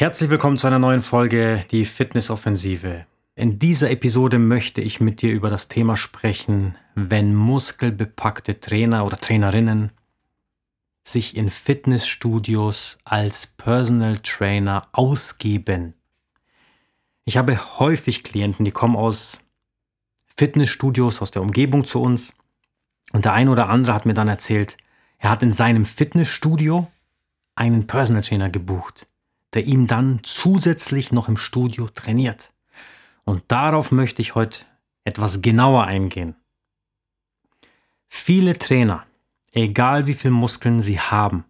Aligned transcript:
Herzlich 0.00 0.30
willkommen 0.30 0.58
zu 0.58 0.68
einer 0.68 0.78
neuen 0.78 1.02
Folge, 1.02 1.64
die 1.72 1.84
Fitnessoffensive. 1.84 3.04
In 3.34 3.58
dieser 3.58 3.90
Episode 3.90 4.38
möchte 4.38 4.80
ich 4.80 5.00
mit 5.00 5.22
dir 5.22 5.32
über 5.32 5.50
das 5.50 5.66
Thema 5.66 5.96
sprechen, 5.96 6.78
wenn 6.94 7.34
muskelbepackte 7.34 8.60
Trainer 8.60 9.04
oder 9.04 9.16
Trainerinnen 9.16 9.90
sich 11.02 11.36
in 11.36 11.50
Fitnessstudios 11.50 12.98
als 13.02 13.48
Personal 13.48 14.18
Trainer 14.18 14.86
ausgeben. 14.92 15.94
Ich 17.24 17.36
habe 17.36 17.58
häufig 17.80 18.22
Klienten, 18.22 18.64
die 18.64 18.70
kommen 18.70 18.94
aus 18.94 19.40
Fitnessstudios 20.36 21.20
aus 21.20 21.32
der 21.32 21.42
Umgebung 21.42 21.84
zu 21.84 22.00
uns 22.00 22.32
und 23.12 23.24
der 23.24 23.32
eine 23.32 23.50
oder 23.50 23.68
andere 23.68 23.94
hat 23.94 24.06
mir 24.06 24.14
dann 24.14 24.28
erzählt, 24.28 24.76
er 25.18 25.30
hat 25.30 25.42
in 25.42 25.52
seinem 25.52 25.84
Fitnessstudio 25.84 26.86
einen 27.56 27.88
Personal 27.88 28.22
Trainer 28.22 28.48
gebucht 28.48 29.08
der 29.58 29.66
ihm 29.66 29.88
dann 29.88 30.20
zusätzlich 30.22 31.10
noch 31.10 31.26
im 31.26 31.36
Studio 31.36 31.88
trainiert. 31.88 32.52
Und 33.24 33.42
darauf 33.48 33.90
möchte 33.90 34.22
ich 34.22 34.36
heute 34.36 34.66
etwas 35.02 35.42
genauer 35.42 35.82
eingehen. 35.82 36.36
Viele 38.06 38.56
Trainer, 38.56 39.04
egal 39.50 40.06
wie 40.06 40.14
viel 40.14 40.30
Muskeln 40.30 40.78
sie 40.78 41.00
haben, 41.00 41.44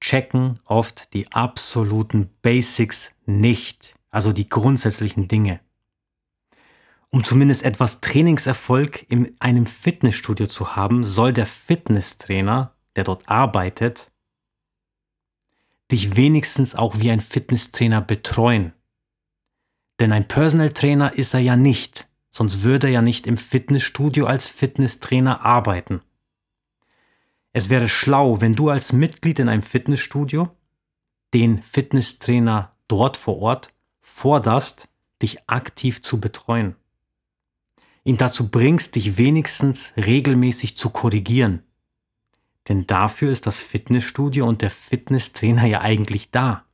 checken 0.00 0.58
oft 0.64 1.14
die 1.14 1.30
absoluten 1.30 2.30
Basics 2.42 3.12
nicht, 3.26 3.94
also 4.10 4.32
die 4.32 4.48
grundsätzlichen 4.48 5.28
Dinge. 5.28 5.60
Um 7.10 7.22
zumindest 7.22 7.62
etwas 7.62 8.00
Trainingserfolg 8.00 9.08
in 9.08 9.36
einem 9.38 9.66
Fitnessstudio 9.66 10.48
zu 10.48 10.74
haben, 10.74 11.04
soll 11.04 11.32
der 11.32 11.46
Fitnesstrainer, 11.46 12.74
der 12.96 13.04
dort 13.04 13.28
arbeitet, 13.28 14.10
dich 15.90 16.16
wenigstens 16.16 16.74
auch 16.74 16.98
wie 16.98 17.10
ein 17.10 17.20
Fitnesstrainer 17.20 18.00
betreuen. 18.00 18.72
Denn 20.00 20.12
ein 20.12 20.26
Personal 20.26 20.70
Trainer 20.70 21.16
ist 21.16 21.34
er 21.34 21.40
ja 21.40 21.56
nicht, 21.56 22.08
sonst 22.30 22.62
würde 22.62 22.88
er 22.88 22.94
ja 22.94 23.02
nicht 23.02 23.26
im 23.26 23.36
Fitnessstudio 23.36 24.26
als 24.26 24.46
Fitnesstrainer 24.46 25.44
arbeiten. 25.44 26.00
Es 27.52 27.70
wäre 27.70 27.88
schlau, 27.88 28.40
wenn 28.40 28.54
du 28.54 28.68
als 28.68 28.92
Mitglied 28.92 29.38
in 29.38 29.48
einem 29.48 29.62
Fitnessstudio 29.62 30.48
den 31.32 31.62
Fitnesstrainer 31.62 32.74
dort 32.88 33.16
vor 33.16 33.38
Ort 33.38 33.72
forderst, 34.00 34.88
dich 35.22 35.48
aktiv 35.48 36.02
zu 36.02 36.20
betreuen. 36.20 36.74
Ihn 38.02 38.16
dazu 38.16 38.50
bringst, 38.50 38.96
dich 38.96 39.16
wenigstens 39.16 39.92
regelmäßig 39.96 40.76
zu 40.76 40.90
korrigieren. 40.90 41.62
Denn 42.68 42.86
dafür 42.86 43.30
ist 43.30 43.46
das 43.46 43.58
Fitnessstudio 43.58 44.46
und 44.46 44.62
der 44.62 44.70
Fitnesstrainer 44.70 45.66
ja 45.66 45.80
eigentlich 45.80 46.30
da. 46.30 46.64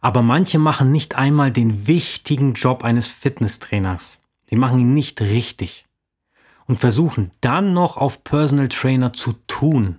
Aber 0.00 0.22
manche 0.22 0.58
machen 0.58 0.90
nicht 0.90 1.16
einmal 1.16 1.52
den 1.52 1.86
wichtigen 1.86 2.54
Job 2.54 2.84
eines 2.84 3.06
Fitnesstrainers. 3.06 4.20
Sie 4.46 4.56
machen 4.56 4.80
ihn 4.80 4.94
nicht 4.94 5.20
richtig 5.20 5.84
und 6.66 6.76
versuchen 6.76 7.32
dann 7.40 7.74
noch 7.74 7.96
auf 7.96 8.24
Personal 8.24 8.68
Trainer 8.68 9.12
zu 9.12 9.34
tun. 9.46 9.98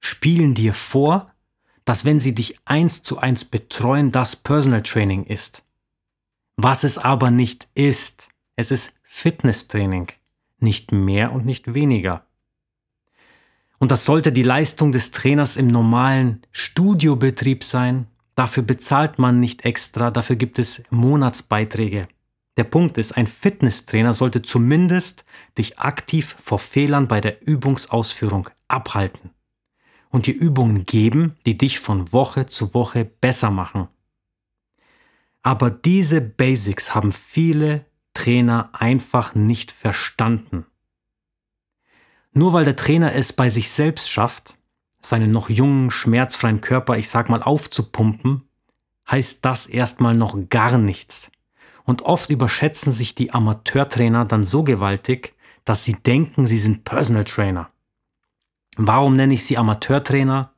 Spielen 0.00 0.54
dir 0.54 0.74
vor, 0.74 1.32
dass 1.84 2.04
wenn 2.04 2.20
sie 2.20 2.34
dich 2.34 2.58
eins 2.66 3.02
zu 3.02 3.18
eins 3.18 3.44
betreuen, 3.44 4.12
das 4.12 4.36
Personal 4.36 4.82
Training 4.82 5.24
ist. 5.24 5.64
Was 6.56 6.84
es 6.84 6.98
aber 6.98 7.30
nicht 7.30 7.68
ist. 7.74 8.28
Es 8.54 8.70
ist 8.70 8.94
Fitnesstraining. 9.02 10.08
Nicht 10.58 10.92
mehr 10.92 11.32
und 11.32 11.46
nicht 11.46 11.72
weniger. 11.72 12.26
Und 13.80 13.90
das 13.90 14.04
sollte 14.04 14.30
die 14.30 14.42
Leistung 14.42 14.92
des 14.92 15.10
Trainers 15.10 15.56
im 15.56 15.66
normalen 15.66 16.42
Studiobetrieb 16.52 17.64
sein. 17.64 18.06
Dafür 18.34 18.62
bezahlt 18.62 19.18
man 19.18 19.40
nicht 19.40 19.64
extra, 19.64 20.10
dafür 20.10 20.36
gibt 20.36 20.58
es 20.58 20.82
Monatsbeiträge. 20.90 22.06
Der 22.58 22.64
Punkt 22.64 22.98
ist, 22.98 23.16
ein 23.16 23.26
Fitnesstrainer 23.26 24.12
sollte 24.12 24.42
zumindest 24.42 25.24
dich 25.56 25.78
aktiv 25.78 26.36
vor 26.38 26.58
Fehlern 26.58 27.08
bei 27.08 27.22
der 27.22 27.46
Übungsausführung 27.46 28.50
abhalten 28.68 29.30
und 30.10 30.26
dir 30.26 30.34
Übungen 30.34 30.84
geben, 30.84 31.38
die 31.46 31.56
dich 31.56 31.80
von 31.80 32.12
Woche 32.12 32.44
zu 32.44 32.74
Woche 32.74 33.06
besser 33.06 33.50
machen. 33.50 33.88
Aber 35.42 35.70
diese 35.70 36.20
Basics 36.20 36.94
haben 36.94 37.12
viele 37.12 37.86
Trainer 38.12 38.68
einfach 38.74 39.34
nicht 39.34 39.72
verstanden. 39.72 40.66
Nur 42.32 42.52
weil 42.52 42.64
der 42.64 42.76
Trainer 42.76 43.14
es 43.14 43.32
bei 43.32 43.48
sich 43.48 43.70
selbst 43.70 44.08
schafft, 44.10 44.56
seinen 45.00 45.30
noch 45.30 45.50
jungen, 45.50 45.90
schmerzfreien 45.90 46.60
Körper, 46.60 46.96
ich 46.96 47.08
sag 47.08 47.28
mal, 47.28 47.42
aufzupumpen, 47.42 48.42
heißt 49.10 49.44
das 49.44 49.66
erstmal 49.66 50.14
noch 50.14 50.36
gar 50.48 50.78
nichts. 50.78 51.32
Und 51.84 52.02
oft 52.02 52.30
überschätzen 52.30 52.92
sich 52.92 53.14
die 53.14 53.32
Amateurtrainer 53.32 54.24
dann 54.24 54.44
so 54.44 54.62
gewaltig, 54.62 55.34
dass 55.64 55.84
sie 55.84 55.94
denken, 55.94 56.46
sie 56.46 56.58
sind 56.58 56.84
Personal 56.84 57.24
Trainer. 57.24 57.70
Warum 58.76 59.16
nenne 59.16 59.34
ich 59.34 59.44
sie 59.44 59.58
Amateurtrainer? 59.58 60.52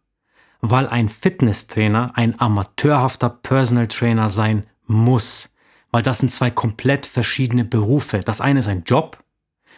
Weil 0.60 0.88
ein 0.88 1.08
Fitnesstrainer 1.08 2.12
ein 2.14 2.38
amateurhafter 2.38 3.30
Personal 3.30 3.88
Trainer 3.88 4.28
sein 4.28 4.64
muss. 4.86 5.48
Weil 5.90 6.02
das 6.02 6.18
sind 6.18 6.30
zwei 6.30 6.50
komplett 6.50 7.06
verschiedene 7.06 7.64
Berufe. 7.64 8.20
Das 8.20 8.40
eine 8.40 8.60
ist 8.60 8.68
ein 8.68 8.84
Job 8.84 9.21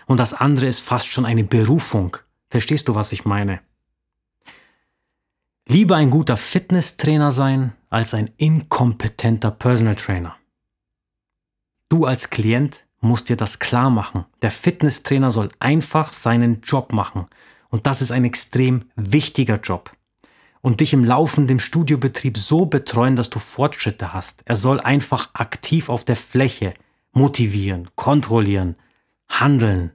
und 0.07 0.19
das 0.19 0.35
andere 0.35 0.67
ist 0.67 0.81
fast 0.81 1.09
schon 1.09 1.25
eine 1.25 1.45
Berufung. 1.45 2.17
Verstehst 2.49 2.89
du, 2.89 2.95
was 2.95 3.13
ich 3.13 3.25
meine? 3.25 3.61
Lieber 5.67 5.97
ein 5.97 6.11
guter 6.11 6.37
Fitnesstrainer 6.37 7.31
sein 7.31 7.73
als 7.89 8.13
ein 8.13 8.31
inkompetenter 8.37 9.51
Personal 9.51 9.95
Trainer. 9.95 10.37
Du 11.89 12.05
als 12.05 12.31
Klient 12.31 12.87
musst 13.01 13.29
dir 13.29 13.37
das 13.37 13.59
klar 13.59 13.91
machen. 13.91 14.27
Der 14.43 14.51
Fitnesstrainer 14.51 15.31
soll 15.31 15.49
einfach 15.61 16.13
seinen 16.13 16.61
Job 16.63 16.93
machen. 16.93 17.27
Und 17.71 17.87
das 17.87 18.03
ist 18.03 18.13
ein 18.13 18.25
extrem 18.25 18.85
wichtiger 18.97 19.61
Job. 19.61 19.91
Und 20.61 20.81
dich 20.81 20.93
im 20.93 21.05
laufenden 21.05 21.61
Studiobetrieb 21.61 22.39
so 22.39 22.67
betreuen, 22.67 23.17
dass 23.17 23.31
du 23.31 23.39
Fortschritte 23.39 24.13
hast. 24.13 24.43
Er 24.47 24.57
soll 24.57 24.81
einfach 24.81 25.31
aktiv 25.35 25.89
auf 25.89 26.05
der 26.05 26.17
Fläche 26.17 26.75
motivieren, 27.13 27.91
kontrollieren, 27.95 28.77
handeln, 29.41 29.93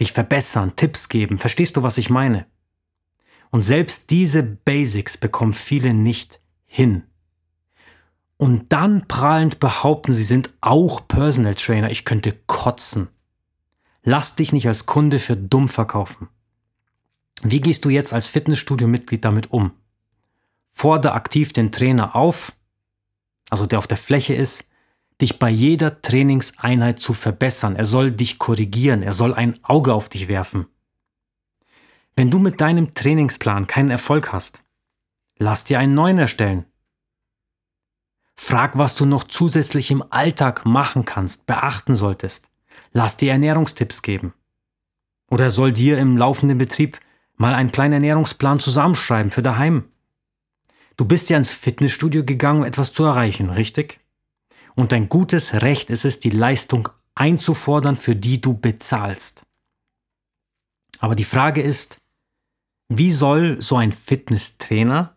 dich 0.00 0.12
verbessern, 0.12 0.76
Tipps 0.76 1.08
geben. 1.08 1.38
Verstehst 1.38 1.76
du, 1.76 1.82
was 1.82 1.98
ich 1.98 2.10
meine? 2.10 2.46
Und 3.50 3.62
selbst 3.62 4.10
diese 4.10 4.42
Basics 4.42 5.18
bekommen 5.18 5.52
viele 5.52 5.94
nicht 5.94 6.40
hin. 6.64 7.04
Und 8.38 8.72
dann 8.72 9.06
prahlend 9.06 9.60
behaupten, 9.60 10.12
sie 10.12 10.24
sind 10.24 10.50
auch 10.60 11.06
Personal 11.06 11.54
Trainer. 11.54 11.90
Ich 11.90 12.04
könnte 12.04 12.32
kotzen. 12.46 13.08
Lass 14.02 14.34
dich 14.34 14.52
nicht 14.52 14.66
als 14.66 14.86
Kunde 14.86 15.20
für 15.20 15.36
dumm 15.36 15.68
verkaufen. 15.68 16.28
Wie 17.42 17.60
gehst 17.60 17.84
du 17.84 17.90
jetzt 17.90 18.12
als 18.12 18.26
Fitnessstudio-Mitglied 18.26 19.24
damit 19.24 19.52
um? 19.52 19.72
Fordere 20.70 21.12
aktiv 21.12 21.52
den 21.52 21.70
Trainer 21.70 22.16
auf, 22.16 22.52
also 23.50 23.66
der 23.66 23.78
auf 23.78 23.86
der 23.86 23.96
Fläche 23.96 24.34
ist, 24.34 24.70
dich 25.22 25.38
bei 25.38 25.48
jeder 25.48 26.02
Trainingseinheit 26.02 26.98
zu 26.98 27.14
verbessern. 27.14 27.76
Er 27.76 27.86
soll 27.86 28.12
dich 28.12 28.38
korrigieren. 28.38 29.02
Er 29.02 29.12
soll 29.12 29.32
ein 29.32 29.58
Auge 29.62 29.94
auf 29.94 30.08
dich 30.08 30.28
werfen. 30.28 30.66
Wenn 32.14 32.30
du 32.30 32.38
mit 32.38 32.60
deinem 32.60 32.92
Trainingsplan 32.92 33.66
keinen 33.66 33.90
Erfolg 33.90 34.32
hast, 34.32 34.62
lass 35.38 35.64
dir 35.64 35.78
einen 35.78 35.94
neuen 35.94 36.18
erstellen. 36.18 36.66
Frag, 38.34 38.76
was 38.76 38.94
du 38.94 39.06
noch 39.06 39.24
zusätzlich 39.24 39.90
im 39.90 40.04
Alltag 40.10 40.66
machen 40.66 41.04
kannst, 41.04 41.46
beachten 41.46 41.94
solltest. 41.94 42.50
Lass 42.92 43.16
dir 43.16 43.32
Ernährungstipps 43.32 44.02
geben. 44.02 44.34
Oder 45.30 45.48
soll 45.48 45.72
dir 45.72 45.98
im 45.98 46.18
laufenden 46.18 46.58
Betrieb 46.58 47.00
mal 47.36 47.54
einen 47.54 47.72
kleinen 47.72 47.94
Ernährungsplan 47.94 48.60
zusammenschreiben 48.60 49.30
für 49.30 49.42
daheim. 49.42 49.84
Du 50.96 51.06
bist 51.06 51.30
ja 51.30 51.38
ins 51.38 51.50
Fitnessstudio 51.50 52.24
gegangen, 52.24 52.60
um 52.60 52.66
etwas 52.66 52.92
zu 52.92 53.04
erreichen, 53.04 53.48
richtig? 53.48 54.01
Und 54.74 54.92
dein 54.92 55.08
gutes 55.08 55.54
Recht 55.62 55.90
ist 55.90 56.04
es, 56.04 56.20
die 56.20 56.30
Leistung 56.30 56.88
einzufordern, 57.14 57.96
für 57.96 58.16
die 58.16 58.40
du 58.40 58.54
bezahlst. 58.54 59.44
Aber 60.98 61.14
die 61.14 61.24
Frage 61.24 61.62
ist, 61.62 61.98
Wie 62.88 63.10
soll 63.10 63.60
so 63.60 63.76
ein 63.76 63.90
Fitnesstrainer, 63.90 65.16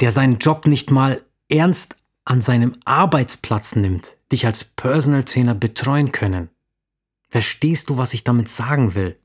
der 0.00 0.10
seinen 0.10 0.36
Job 0.36 0.66
nicht 0.66 0.90
mal 0.90 1.24
ernst 1.48 1.96
an 2.24 2.42
seinem 2.42 2.72
Arbeitsplatz 2.84 3.74
nimmt, 3.74 4.18
dich 4.30 4.44
als 4.44 4.64
Personal 4.64 5.24
Trainer 5.24 5.54
betreuen 5.54 6.12
können? 6.12 6.50
Verstehst 7.30 7.88
du, 7.88 7.96
was 7.96 8.12
ich 8.12 8.22
damit 8.22 8.48
sagen 8.48 8.94
will? 8.94 9.18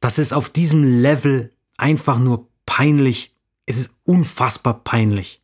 Das 0.00 0.18
ist 0.18 0.32
auf 0.32 0.50
diesem 0.50 0.82
Level 0.82 1.54
einfach 1.76 2.18
nur 2.18 2.48
peinlich. 2.66 3.36
Es 3.66 3.76
ist 3.76 3.94
unfassbar 4.04 4.82
peinlich. 4.82 5.39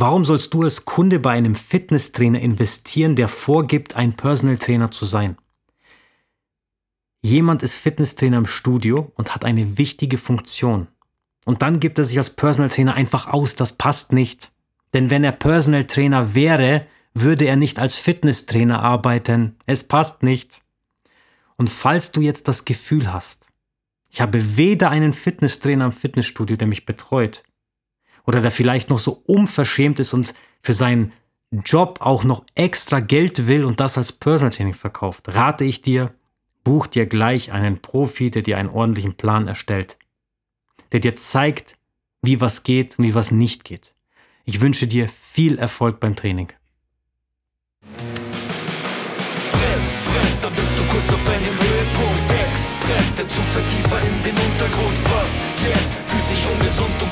Warum 0.00 0.24
sollst 0.24 0.54
du 0.54 0.62
als 0.62 0.84
Kunde 0.84 1.18
bei 1.18 1.32
einem 1.32 1.56
Fitnesstrainer 1.56 2.38
investieren, 2.38 3.16
der 3.16 3.28
vorgibt, 3.28 3.96
ein 3.96 4.12
Personal 4.12 4.56
Trainer 4.56 4.92
zu 4.92 5.04
sein? 5.04 5.36
Jemand 7.20 7.64
ist 7.64 7.74
Fitnesstrainer 7.74 8.38
im 8.38 8.46
Studio 8.46 9.10
und 9.16 9.34
hat 9.34 9.44
eine 9.44 9.76
wichtige 9.76 10.16
Funktion. 10.16 10.86
Und 11.46 11.62
dann 11.62 11.80
gibt 11.80 11.98
er 11.98 12.04
sich 12.04 12.16
als 12.16 12.30
Personal 12.30 12.70
Trainer 12.70 12.94
einfach 12.94 13.26
aus, 13.26 13.56
das 13.56 13.72
passt 13.72 14.12
nicht. 14.12 14.52
Denn 14.94 15.10
wenn 15.10 15.24
er 15.24 15.32
Personal 15.32 15.84
Trainer 15.84 16.32
wäre, 16.32 16.86
würde 17.12 17.46
er 17.46 17.56
nicht 17.56 17.80
als 17.80 17.96
Fitnesstrainer 17.96 18.80
arbeiten. 18.80 19.56
Es 19.66 19.82
passt 19.82 20.22
nicht. 20.22 20.62
Und 21.56 21.70
falls 21.70 22.12
du 22.12 22.20
jetzt 22.20 22.46
das 22.46 22.64
Gefühl 22.64 23.12
hast, 23.12 23.48
ich 24.10 24.20
habe 24.20 24.56
weder 24.56 24.90
einen 24.90 25.12
Fitnesstrainer 25.12 25.86
im 25.86 25.92
Fitnessstudio, 25.92 26.56
der 26.56 26.68
mich 26.68 26.86
betreut, 26.86 27.42
oder 28.28 28.42
der 28.42 28.50
vielleicht 28.50 28.90
noch 28.90 28.98
so 28.98 29.22
unverschämt 29.24 29.98
ist 30.00 30.12
und 30.12 30.34
für 30.60 30.74
seinen 30.74 31.14
Job 31.50 32.00
auch 32.02 32.24
noch 32.24 32.44
extra 32.54 33.00
Geld 33.00 33.46
will 33.46 33.64
und 33.64 33.80
das 33.80 33.96
als 33.96 34.12
Personal 34.12 34.52
Training 34.52 34.74
verkauft, 34.74 35.34
rate 35.34 35.64
ich 35.64 35.80
dir, 35.80 36.12
buch 36.62 36.86
dir 36.86 37.06
gleich 37.06 37.52
einen 37.52 37.80
Profi, 37.80 38.30
der 38.30 38.42
dir 38.42 38.58
einen 38.58 38.68
ordentlichen 38.68 39.14
Plan 39.14 39.48
erstellt, 39.48 39.96
der 40.92 41.00
dir 41.00 41.16
zeigt, 41.16 41.78
wie 42.20 42.42
was 42.42 42.64
geht 42.64 42.98
und 42.98 43.06
wie 43.06 43.14
was 43.14 43.30
nicht 43.30 43.64
geht. 43.64 43.94
Ich 44.44 44.60
wünsche 44.60 44.86
dir 44.86 45.08
viel 45.08 45.58
Erfolg 45.58 45.98
beim 45.98 46.14
Training. 46.14 46.48
Fress, 49.52 49.92
fress, 50.04 50.40
dann 50.42 50.54
bist 50.54 50.72
du 50.76 50.82
kurz 50.84 51.14
auf 51.14 51.22
deinem 51.22 51.44
Höhepunkt. 51.44 52.30
Express, 52.30 53.14
der 53.14 53.28
Zug 53.28 53.44
fährt 53.46 53.70
tiefer 53.70 54.00
in 54.02 54.22
den 54.22 54.36
Untergrund. 54.36 54.98
Was 55.04 55.34
jetzt? 55.64 55.94
Fühlst 56.08 56.30
dich 56.30 56.50
ungesund 56.52 57.02
und 57.02 57.07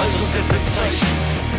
also 0.00 0.24
setze 0.32 0.62
Zeichen. 0.74 1.57